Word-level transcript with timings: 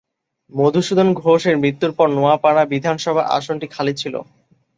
মধুসূদন 0.51 1.07
ঘোষ 1.21 1.41
এর 1.45 1.55
মৃত্যুর 1.57 1.91
পর 1.93 2.07
নোয়াপাড়া 2.15 2.63
বিধানসভা 2.71 3.23
আসনটি 3.37 3.67
খালি 3.67 3.93
ছিল। 4.01 4.15